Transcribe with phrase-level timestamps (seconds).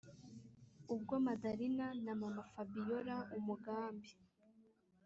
[0.93, 4.11] ubwo madalina na mama-fabiora umugambi